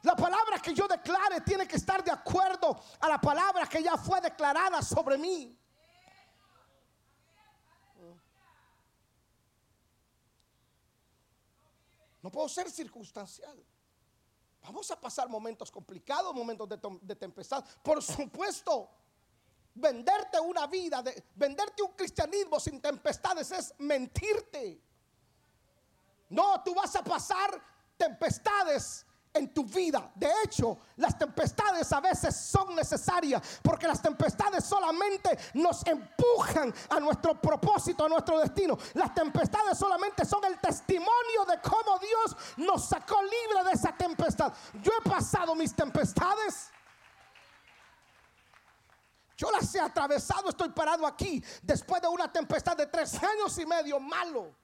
[0.03, 3.97] La palabra que yo declare tiene que estar de acuerdo a la palabra que ya
[3.99, 5.57] fue declarada sobre mí.
[12.23, 13.65] No puedo ser circunstancial.
[14.63, 17.65] Vamos a pasar momentos complicados, momentos de, tempestad.
[17.83, 18.91] Por supuesto,
[19.75, 24.83] venderte una vida, de, venderte un cristianismo sin tempestades es mentirte.
[26.29, 27.63] No, tú vas a pasar
[27.97, 30.11] tempestades en tu vida.
[30.15, 37.01] De hecho, las tempestades a veces son necesarias porque las tempestades solamente nos empujan a
[37.01, 38.77] nuestro propósito, a nuestro destino.
[38.95, 44.53] Las tempestades solamente son el testimonio de cómo Dios nos sacó libre de esa tempestad.
[44.83, 46.71] Yo he pasado mis tempestades.
[49.37, 53.65] Yo las he atravesado, estoy parado aquí después de una tempestad de tres años y
[53.65, 54.55] medio malo.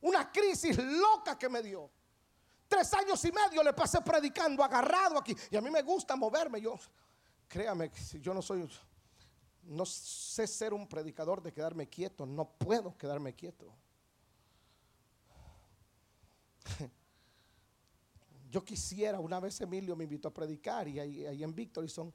[0.00, 1.88] Una crisis loca que me dio.
[2.68, 5.36] Tres años y medio le pasé predicando, agarrado aquí.
[5.50, 6.60] Y a mí me gusta moverme.
[6.60, 6.78] Yo,
[7.48, 8.68] créame, yo no soy,
[9.62, 13.72] No sé ser un predicador de quedarme quieto, no puedo quedarme quieto.
[18.50, 22.14] Yo quisiera, una vez Emilio me invitó a predicar y ahí, en Victory son,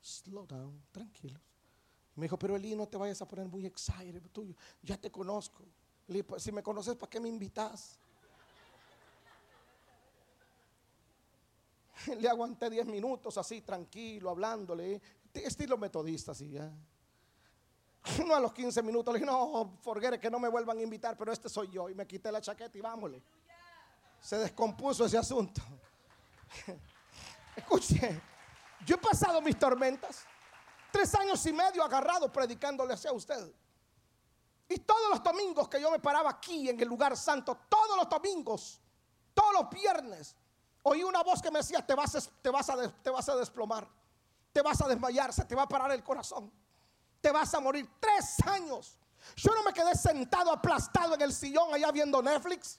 [0.00, 1.42] slow down, tranquilos.
[2.14, 5.64] Me dijo, pero Eli, no te vayas a poner muy excited, tú, ya te conozco.
[6.26, 7.98] Pues, si me conoces, ¿para qué me invitas?
[12.18, 15.00] Le aguanté 10 minutos así, tranquilo, hablándole,
[15.32, 16.70] estilo metodista, así ya.
[18.26, 21.16] No a los 15 minutos le dije, no, forget que no me vuelvan a invitar,
[21.16, 21.88] pero este soy yo.
[21.88, 23.20] Y me quité la chaqueta y vámonos.
[24.20, 25.60] Se descompuso ese asunto.
[27.56, 28.22] Escuche,
[28.86, 30.24] yo he pasado mis tormentas.
[30.90, 33.52] Tres años y medio agarrado predicándole hacia usted.
[34.68, 38.08] Y todos los domingos que yo me paraba aquí en el lugar santo, todos los
[38.08, 38.80] domingos,
[39.34, 40.36] todos los viernes,
[40.82, 43.88] oí una voz que me decía, te vas, te vas, a, te vas a desplomar,
[44.52, 46.50] te vas a desmayar, se te va a parar el corazón
[47.20, 47.88] te vas a morir.
[48.00, 48.96] Tres años.
[49.36, 52.78] Yo no me quedé sentado aplastado en el sillón allá viendo Netflix.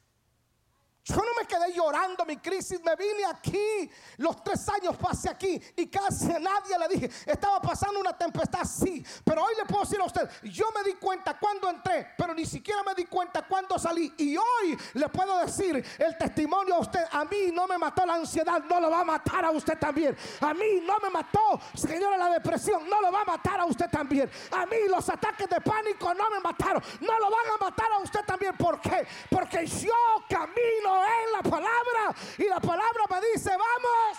[1.03, 5.59] Yo no me quedé llorando mi crisis, me vine aquí, los tres años pasé aquí
[5.75, 9.81] y casi a nadie le dije, estaba pasando una tempestad, sí, pero hoy le puedo
[9.81, 13.41] decir a usted, yo me di cuenta cuando entré, pero ni siquiera me di cuenta
[13.47, 17.79] cuando salí y hoy le puedo decir el testimonio a usted, a mí no me
[17.79, 21.09] mató la ansiedad, no lo va a matar a usted también, a mí no me
[21.09, 25.09] mató, señora, la depresión, no lo va a matar a usted también, a mí los
[25.09, 28.79] ataques de pánico no me mataron, no lo van a matar a usted también, ¿por
[28.79, 29.07] qué?
[29.31, 29.93] Porque yo
[30.29, 34.17] camino en la palabra y la palabra me dice, vamos.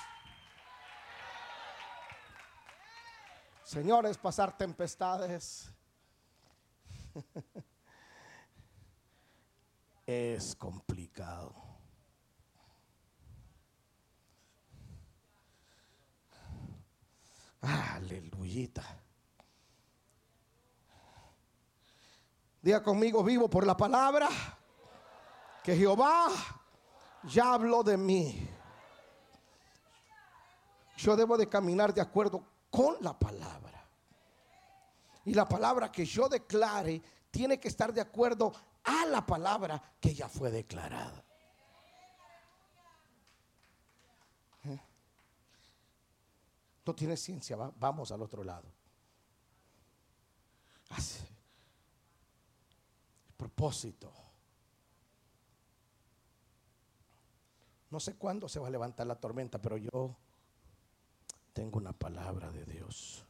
[3.64, 5.72] Señores, pasar tempestades
[10.06, 11.54] es complicado.
[17.62, 18.82] Aleluya.
[22.60, 24.28] Diga conmigo, vivo por la palabra
[25.62, 26.28] que Jehová
[27.24, 28.48] ya habló de mí.
[30.96, 33.84] Yo debo de caminar de acuerdo con la palabra.
[35.24, 38.52] Y la palabra que yo declare tiene que estar de acuerdo
[38.84, 41.24] a la palabra que ya fue declarada.
[44.64, 44.80] ¿Eh?
[46.84, 48.82] No tiene ciencia, vamos al otro lado.
[53.62, 54.12] propósito.
[57.92, 60.16] No sé cuándo se va a levantar la tormenta, pero yo
[61.52, 63.22] tengo una palabra de Dios.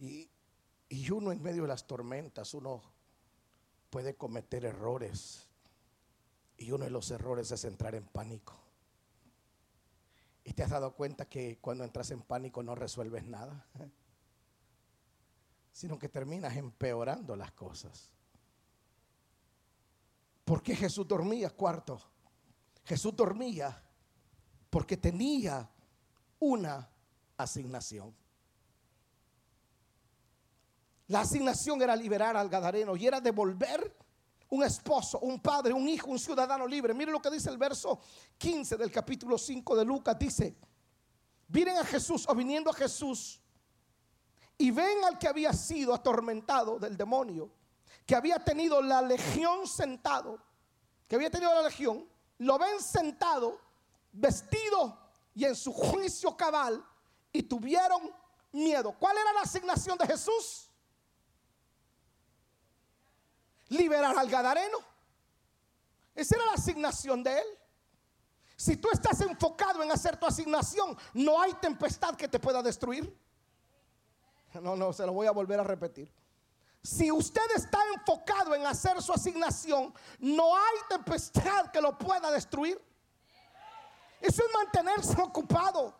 [0.00, 0.30] Y,
[0.88, 2.82] y, uno en medio de las tormentas, uno
[3.90, 5.46] puede cometer errores.
[6.56, 8.54] Y uno de los errores es entrar en pánico.
[10.42, 13.66] Y te has dado cuenta que cuando entras en pánico no resuelves nada
[15.76, 18.10] sino que terminas empeorando las cosas.
[20.42, 22.00] ¿Por qué Jesús dormía cuarto?
[22.82, 23.84] Jesús dormía
[24.70, 25.68] porque tenía
[26.38, 26.88] una
[27.36, 28.16] asignación.
[31.08, 33.94] La asignación era liberar al Gadareno y era devolver
[34.48, 36.94] un esposo, un padre, un hijo, un ciudadano libre.
[36.94, 38.00] Mire lo que dice el verso
[38.38, 40.18] 15 del capítulo 5 de Lucas.
[40.18, 40.56] Dice,
[41.48, 43.42] miren a Jesús o viniendo a Jesús
[44.58, 47.50] y ven al que había sido atormentado del demonio,
[48.06, 50.40] que había tenido la legión sentado,
[51.08, 53.60] que había tenido la legión, lo ven sentado,
[54.12, 54.98] vestido
[55.34, 56.84] y en su juicio cabal,
[57.32, 58.10] y tuvieron
[58.52, 58.92] miedo.
[58.98, 60.70] ¿Cuál era la asignación de Jesús?
[63.68, 64.78] Liberar al Gadareno.
[66.14, 67.46] Esa era la asignación de él.
[68.56, 73.25] Si tú estás enfocado en hacer tu asignación, no hay tempestad que te pueda destruir.
[74.62, 76.10] No, no, se lo voy a volver a repetir.
[76.82, 82.80] Si usted está enfocado en hacer su asignación, no hay tempestad que lo pueda destruir.
[84.20, 85.94] Eso es mantenerse ocupado.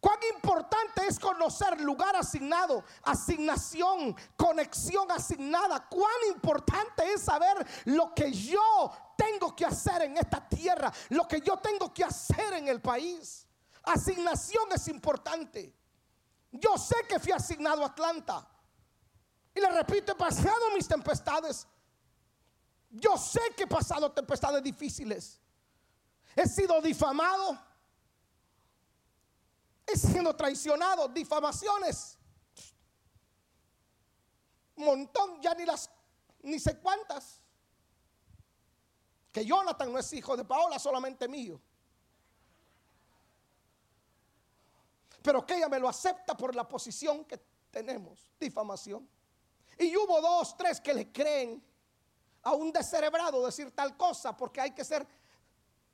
[0.00, 5.88] Cuán importante es conocer lugar asignado, asignación, conexión asignada.
[5.88, 11.40] Cuán importante es saber lo que yo tengo que hacer en esta tierra, lo que
[11.40, 13.46] yo tengo que hacer en el país.
[13.84, 15.72] Asignación es importante.
[16.52, 18.46] Yo sé que fui asignado a Atlanta.
[19.54, 21.66] Y le repito, he pasado mis tempestades.
[22.90, 25.40] Yo sé que he pasado tempestades difíciles.
[26.36, 27.58] He sido difamado.
[29.86, 31.08] He sido traicionado.
[31.08, 32.18] Difamaciones.
[34.76, 35.90] Montón, ya ni las,
[36.42, 37.40] ni sé cuántas.
[39.30, 41.60] Que Jonathan no es hijo de Paola, solamente mío.
[45.22, 47.38] Pero que ella me lo acepta por la posición que
[47.70, 49.08] tenemos, difamación.
[49.78, 51.62] Y hubo dos, tres que le creen
[52.42, 55.06] a un descerebrado decir tal cosa, porque hay que ser,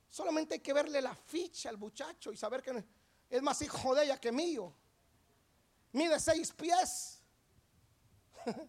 [0.09, 2.85] solamente hay que verle la ficha al muchacho y saber que
[3.29, 4.74] es más hijo de ella que mío.
[5.93, 7.22] Mide seis pies.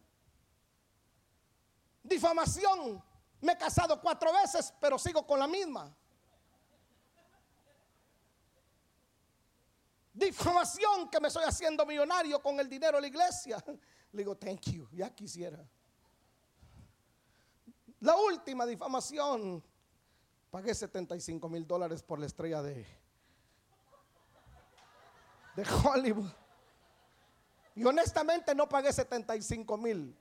[2.04, 3.04] Difamación.
[3.42, 5.96] Me he casado cuatro veces, pero sigo con la misma.
[10.20, 13.64] Difamación que me estoy haciendo millonario con el dinero de la iglesia.
[14.12, 15.66] Le digo, thank you, ya quisiera.
[18.02, 19.64] La última difamación,
[20.52, 22.86] pagué 75 mil dólares por la estrella de,
[25.56, 26.32] de Hollywood.
[27.76, 30.18] Y honestamente no pagué 75 mil,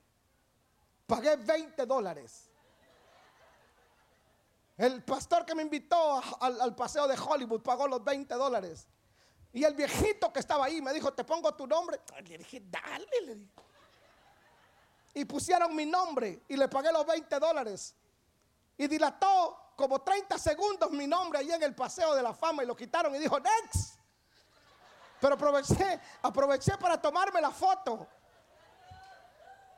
[1.08, 2.50] pagué 20 dólares.
[4.76, 8.86] El pastor que me invitó al, al paseo de Hollywood pagó los 20 dólares.
[9.52, 12.00] Y el viejito que estaba ahí me dijo, te pongo tu nombre.
[12.26, 13.48] Le dije, dale.
[15.14, 17.94] Y pusieron mi nombre y le pagué los 20 dólares.
[18.76, 22.66] Y dilató como 30 segundos mi nombre ahí en el paseo de la fama y
[22.66, 23.98] lo quitaron y dijo, next.
[25.20, 28.06] Pero aproveché, aproveché para tomarme la foto.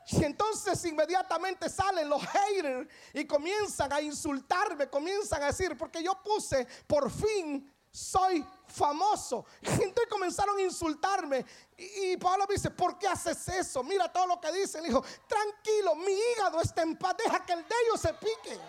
[0.07, 6.21] Y entonces inmediatamente salen los haters y comienzan a insultarme, comienzan a decir, porque yo
[6.21, 9.45] puse por fin soy famoso.
[9.61, 11.45] Gente comenzaron a insultarme.
[11.77, 13.83] Y, Pablo me dice, ¿por qué haces eso?
[13.83, 14.81] Mira todo lo que dicen.
[14.81, 18.59] Le dijo, tranquilo, mi hígado está en paz, deja que el de ellos se pique.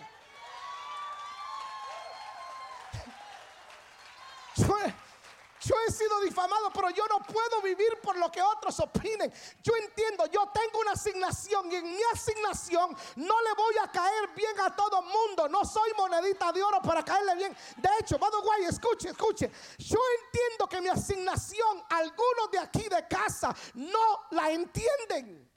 [5.64, 9.32] Yo he sido difamado, pero yo no puedo vivir por lo que otros opinen.
[9.62, 14.30] Yo entiendo, yo tengo una asignación y en mi asignación no le voy a caer
[14.34, 15.48] bien a todo mundo.
[15.48, 17.56] No soy monedita de oro para caerle bien.
[17.76, 19.52] De hecho, vado guay, escuche, escuche.
[19.78, 25.48] Yo entiendo que mi asignación, algunos de aquí de casa no la entienden.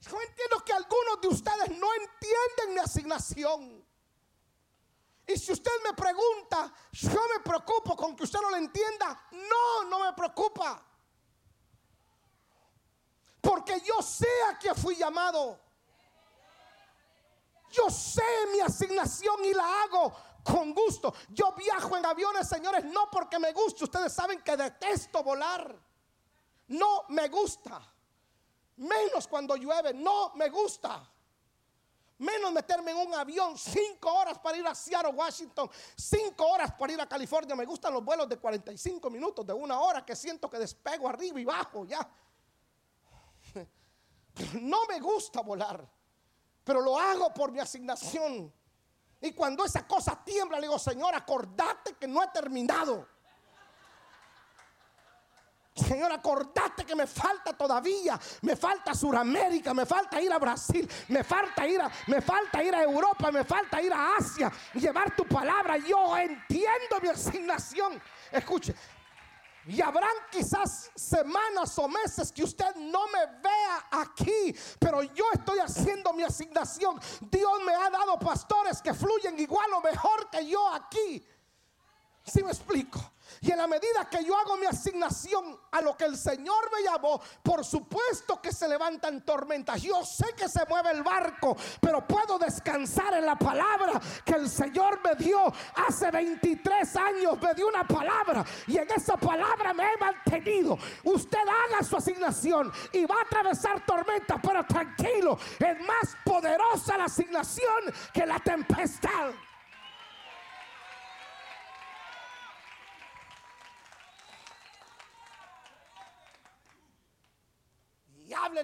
[0.00, 3.81] Yo entiendo que algunos de ustedes no entienden mi asignación.
[5.32, 9.28] Y si usted me pregunta, yo me preocupo con que usted no lo entienda.
[9.30, 10.82] No, no me preocupa.
[13.40, 15.58] Porque yo sé a qué fui llamado.
[17.70, 18.22] Yo sé
[18.52, 20.14] mi asignación y la hago
[20.44, 21.14] con gusto.
[21.30, 23.84] Yo viajo en aviones, señores, no porque me guste.
[23.84, 25.74] Ustedes saben que detesto volar.
[26.68, 27.80] No me gusta.
[28.76, 31.10] Menos cuando llueve, no me gusta.
[32.22, 36.92] Menos meterme en un avión cinco horas para ir a Seattle, Washington, cinco horas para
[36.92, 37.56] ir a California.
[37.56, 41.40] Me gustan los vuelos de 45 minutos, de una hora, que siento que despego arriba
[41.40, 42.08] y bajo ya.
[44.62, 45.86] No me gusta volar,
[46.62, 48.50] pero lo hago por mi asignación.
[49.20, 53.06] Y cuando esa cosa tiembla, le digo, Señor, acordate que no he terminado.
[55.74, 61.24] Señor, acordate que me falta todavía, me falta Suramérica, me falta ir a Brasil, me
[61.24, 65.24] falta ir a, me falta ir a Europa, me falta ir a Asia, llevar tu
[65.24, 65.78] palabra.
[65.78, 68.00] Yo entiendo mi asignación.
[68.30, 68.74] Escuche,
[69.66, 75.60] y habrán quizás semanas o meses que usted no me vea aquí, pero yo estoy
[75.60, 77.00] haciendo mi asignación.
[77.30, 81.24] Dios me ha dado pastores que fluyen igual o mejor que yo aquí.
[82.24, 83.00] Si me explico?
[83.40, 86.82] Y en la medida que yo hago mi asignación a lo que el Señor me
[86.82, 89.80] llamó, por supuesto que se levantan tormentas.
[89.82, 94.48] Yo sé que se mueve el barco, pero puedo descansar en la palabra que el
[94.48, 95.52] Señor me dio
[95.86, 97.40] hace 23 años.
[97.40, 100.78] Me dio una palabra y en esa palabra me he mantenido.
[101.04, 107.04] Usted haga su asignación y va a atravesar tormentas, pero tranquilo, es más poderosa la
[107.04, 109.32] asignación que la tempestad.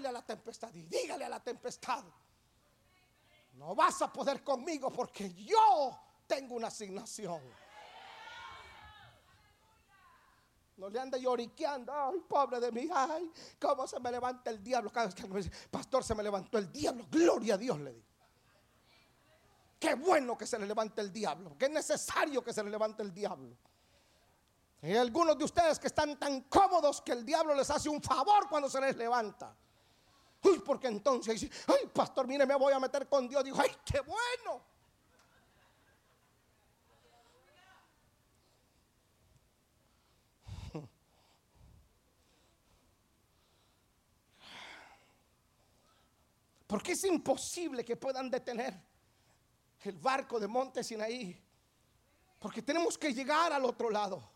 [0.07, 2.05] A la tempestad y dígale a la tempestad,
[3.55, 7.42] no vas a poder conmigo porque yo tengo una asignación.
[10.76, 14.92] No le ande lloriqueando, ay, pobre de mí, ay, cómo se me levanta el diablo.
[14.92, 17.92] Cada vez que me dice, pastor, se me levantó el diablo, gloria a Dios, le
[17.94, 18.07] digo.
[19.80, 23.12] Qué bueno que se le levante el diablo, es necesario que se le levante el
[23.12, 23.57] diablo.
[24.82, 28.49] Hay algunos de ustedes que están tan cómodos que el diablo les hace un favor
[28.49, 29.57] cuando se les levanta.
[30.43, 33.43] Uy, porque entonces dice, ay, pastor, mire, me voy a meter con Dios.
[33.45, 34.62] Dijo, ay, qué bueno.
[46.66, 48.80] Porque es imposible que puedan detener
[49.80, 51.43] el barco de Monte Sinaí.
[52.39, 54.30] Porque tenemos que llegar al otro lado.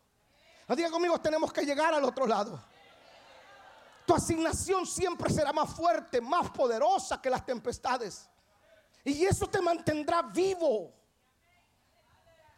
[0.67, 2.61] No diga conmigo, tenemos que llegar al otro lado.
[4.07, 8.29] Tu asignación siempre será más fuerte, más poderosa que las tempestades.
[9.05, 10.93] Y eso te mantendrá vivo.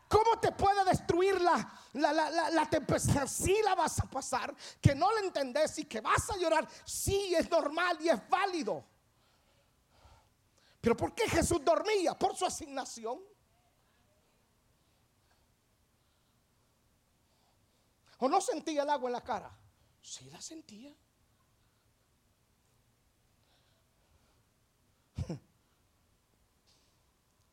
[0.08, 3.26] ¿Cómo te puede destruir la, la, tempestad?
[3.26, 6.68] Si la vas a pasar, que no la entendés y que vas a llorar.
[6.84, 8.84] Sí, es normal y es válido.
[10.80, 12.16] Pero ¿por qué Jesús dormía?
[12.16, 13.20] Por su asignación.
[18.18, 19.50] ¿O no sentía el agua en la cara?
[20.00, 20.94] Sí la sentía.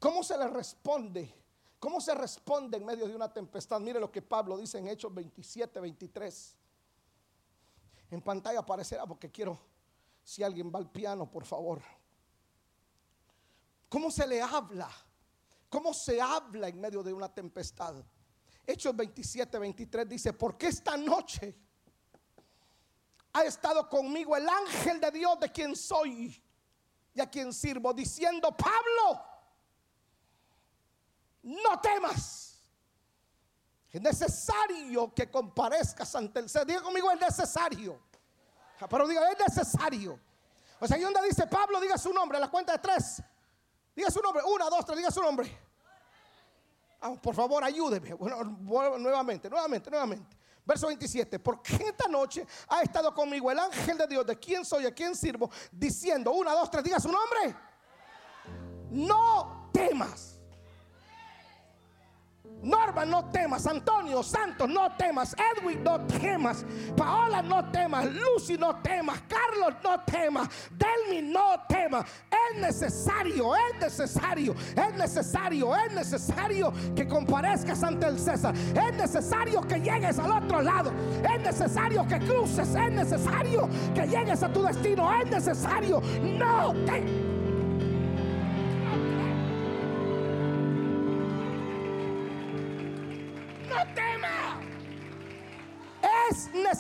[0.02, 1.32] ¿Cómo se le responde?
[1.78, 3.80] ¿Cómo se responde en medio de una tempestad?
[3.80, 6.58] Mire lo que Pablo dice en Hechos 27, 23.
[8.10, 9.60] En pantalla aparecerá porque quiero,
[10.24, 11.84] si alguien va al piano, por favor.
[13.90, 14.90] ¿Cómo se le habla?
[15.70, 18.04] ¿Cómo se habla en medio de una tempestad?
[18.66, 21.56] Hechos 27, 23 dice, porque esta noche
[23.34, 26.44] ha estado conmigo el ángel de Dios de quien soy
[27.14, 29.31] y a quien sirvo, diciendo, Pablo,
[31.44, 32.62] no temas.
[33.92, 36.68] Es necesario que comparezcas ante el Señor.
[36.68, 38.00] Diga conmigo, es necesario.
[38.90, 40.20] Pero diga, es necesario.
[40.80, 43.22] O sea, ahí donde dice Pablo, diga su nombre, a la cuenta de tres.
[43.96, 45.60] Diga su nombre, una, dos, tres, diga su nombre.
[47.02, 48.14] Ah, por favor, ayúdeme.
[48.14, 50.38] Bueno, nuevamente, nuevamente, nuevamente.
[50.64, 54.86] Verso 27, porque esta noche ha estado conmigo el ángel de Dios, de quién soy,
[54.86, 57.56] a quién sirvo, diciendo, una, dos, tres, diga su nombre.
[58.90, 60.31] No temas.
[62.62, 63.66] Norma, no temas.
[63.66, 65.36] Antonio Santos, no temas.
[65.56, 66.64] Edwin, no temas.
[66.96, 68.06] Paola, no temas.
[68.14, 69.22] Lucy, no temas.
[69.28, 70.48] Carlos, no temas.
[70.72, 72.06] Delmi, no temas.
[72.30, 78.54] Es necesario, es necesario, es necesario, es necesario que comparezcas ante el César.
[78.56, 80.92] Es necesario que llegues al otro lado.
[81.24, 82.76] Es necesario que cruces.
[82.76, 85.12] Es necesario que llegues a tu destino.
[85.20, 86.02] Es necesario.
[86.22, 87.31] No te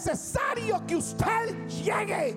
[0.06, 2.36] necesario que usted llegue.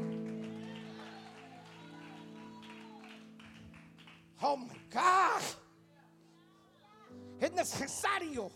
[4.43, 5.43] Oh my God.
[7.41, 8.51] Es necesario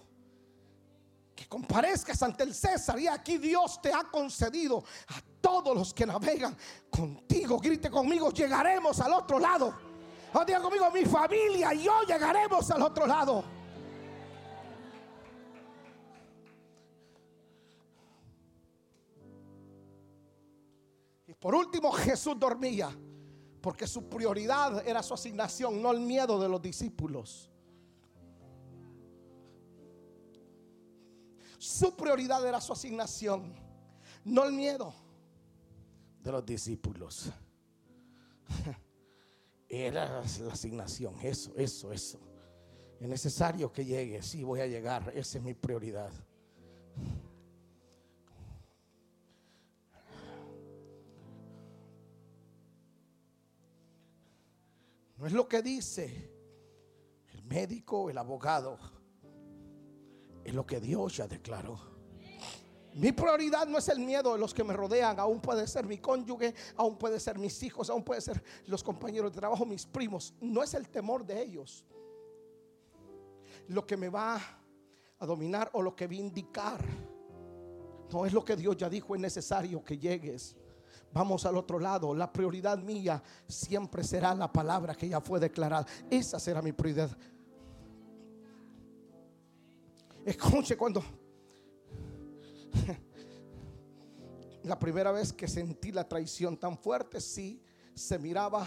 [1.35, 2.99] que comparezcas ante el César.
[2.99, 6.57] Y aquí Dios te ha concedido a todos los que navegan
[6.91, 7.59] contigo.
[7.59, 9.75] Grite conmigo, llegaremos al otro lado.
[10.35, 13.58] Oh, diga conmigo, mi familia y yo llegaremos al otro lado.
[21.39, 22.91] Por último, Jesús dormía
[23.61, 27.51] porque su prioridad era su asignación, no el miedo de los discípulos.
[31.59, 33.55] Su prioridad era su asignación,
[34.24, 34.95] no el miedo
[36.22, 37.30] de los discípulos.
[39.70, 42.18] Era la asignación, eso, eso, eso.
[42.99, 46.11] Es necesario que llegue, sí voy a llegar, esa es mi prioridad.
[55.19, 56.31] No es lo que dice
[57.33, 58.79] el médico, el abogado.
[60.45, 61.79] Es lo que Dios ya declaró.
[62.95, 65.99] Mi prioridad no es el miedo de los que me rodean, aún puede ser mi
[65.99, 70.35] cónyuge, aún puede ser mis hijos, aún puede ser los compañeros de trabajo, mis primos.
[70.41, 71.85] No es el temor de ellos
[73.69, 74.41] lo que me va
[75.19, 76.85] a dominar o lo que va a indicar.
[78.11, 80.57] No es lo que Dios ya dijo, es necesario que llegues.
[81.13, 82.15] Vamos al otro lado.
[82.15, 85.87] La prioridad mía siempre será la palabra que ya fue declarada.
[86.11, 87.11] Esa será mi prioridad.
[90.25, 91.03] Escuche cuando
[94.65, 97.63] la primera vez que sentí la traición tan fuerte, sí,
[97.95, 98.67] se miraba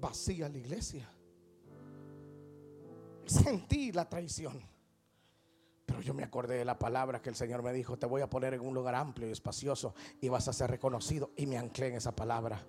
[0.00, 1.08] vacía la iglesia.
[3.26, 4.71] Sentí la traición.
[6.02, 8.28] Pero yo me acordé de la palabra que el Señor me dijo, te voy a
[8.28, 11.30] poner en un lugar amplio y espacioso y vas a ser reconocido.
[11.36, 12.60] Y me anclé en esa palabra.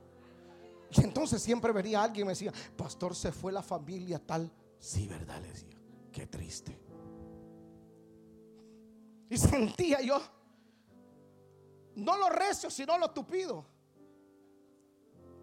[0.92, 4.52] Y entonces siempre venía alguien y me decía, pastor, se fue la familia tal.
[4.78, 5.76] Sí, verdad, le decía,
[6.12, 6.80] qué triste.
[9.32, 10.22] Y sentía yo,
[11.96, 13.66] no lo recio, sino lo tupido.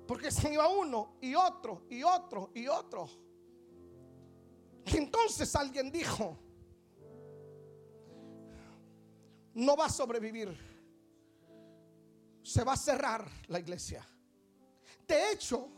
[0.06, 3.08] Porque se iba uno y otro y otro y otro.
[4.86, 6.38] Y entonces alguien dijo,
[9.54, 10.56] no va a sobrevivir.
[12.42, 14.06] Se va a cerrar la iglesia.
[15.06, 15.68] De hecho,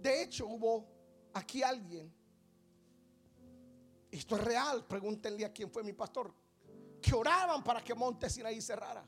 [0.00, 0.88] De hecho, hubo
[1.34, 2.10] aquí alguien,
[4.10, 6.34] esto es real, pregúntenle a quién fue mi pastor,
[7.02, 9.04] que oraban para que Monte Sinaí cerrara.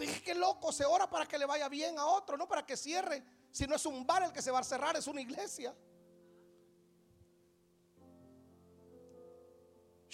[0.00, 2.76] Dije, qué loco, se ora para que le vaya bien a otro, no para que
[2.76, 3.22] cierre.
[3.52, 5.72] Si no es un bar el que se va a cerrar, es una iglesia.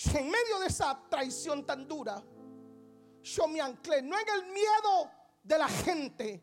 [0.07, 2.22] En medio de esa traición tan dura,
[3.22, 5.11] yo me anclé, no en el miedo
[5.42, 6.42] de la gente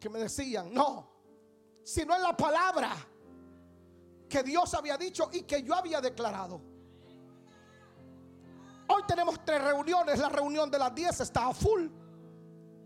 [0.00, 1.10] que me decían, no,
[1.84, 2.94] sino en la palabra
[4.28, 6.60] que Dios había dicho y que yo había declarado.
[8.88, 11.88] Hoy tenemos tres reuniones, la reunión de las 10 está a full.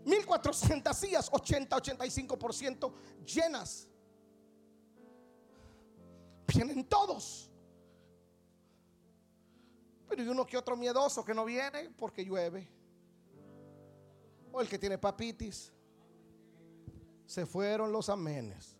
[0.05, 2.93] 1400 sillas, 80-85%
[3.25, 3.87] llenas.
[6.47, 7.48] Vienen todos.
[10.09, 12.67] Pero hay uno que otro miedoso que no viene porque llueve.
[14.51, 15.71] O el que tiene papitis.
[17.27, 18.75] Se fueron los amenes.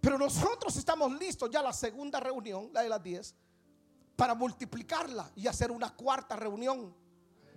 [0.00, 3.34] Pero nosotros estamos listos ya la segunda reunión, la de las 10,
[4.16, 6.94] para multiplicarla y hacer una cuarta reunión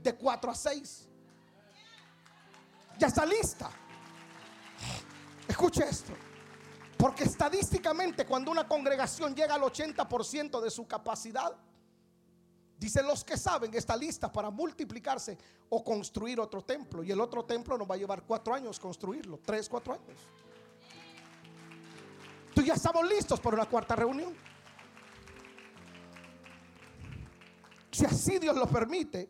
[0.01, 1.09] de 4 a 6.
[2.97, 3.69] Ya está lista.
[5.47, 6.13] Escuche esto.
[7.03, 11.53] Porque estadísticamente cuando una congregación llega al 80% de su capacidad,
[12.79, 15.37] dicen los que saben, está lista para multiplicarse
[15.67, 17.03] o construir otro templo.
[17.03, 20.17] Y el otro templo nos va a llevar cuatro años construirlo, tres, cuatro años.
[22.55, 24.33] Tú ya estamos listos para una cuarta reunión.
[27.91, 29.29] Si así Dios lo permite,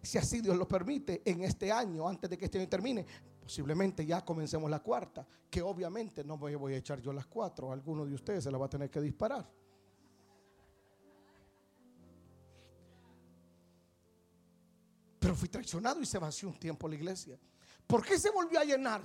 [0.00, 3.04] si así Dios lo permite, en este año, antes de que este año termine,
[3.44, 8.06] Posiblemente ya comencemos la cuarta, que obviamente no voy, a echar yo las cuatro, alguno
[8.06, 9.46] de ustedes se la va a tener que disparar.
[15.20, 17.38] Pero fui traicionado y se vació un tiempo la iglesia.
[17.86, 19.02] ¿Por qué se volvió a llenar,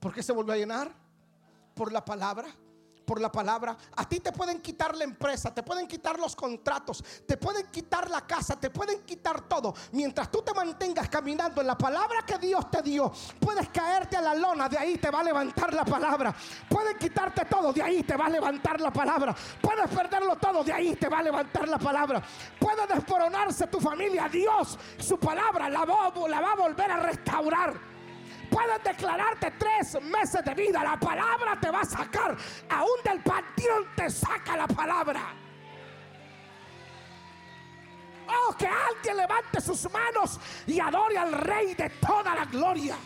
[0.00, 0.92] ¿Por qué se volvió a llenar?
[1.72, 2.48] Por la palabra
[3.04, 3.76] por la palabra.
[3.96, 8.10] A ti te pueden quitar la empresa, te pueden quitar los contratos, te pueden quitar
[8.10, 9.74] la casa, te pueden quitar todo.
[9.92, 14.22] Mientras tú te mantengas caminando en la palabra que Dios te dio, puedes caerte a
[14.22, 16.34] la lona, de ahí te va a levantar la palabra.
[16.68, 19.34] Pueden quitarte todo, de ahí te va a levantar la palabra.
[19.60, 22.22] Puedes perderlo todo, de ahí te va a levantar la palabra.
[22.58, 27.93] Puede desmoronarse tu familia, Dios, su palabra la la va a volver a restaurar
[28.54, 30.82] pueden declararte tres meses de vida.
[30.84, 32.36] La palabra te va a sacar.
[32.70, 35.34] Aún del panteón te saca la palabra.
[38.26, 42.96] Oh, que alguien levante sus manos y adore al Rey de toda la gloria.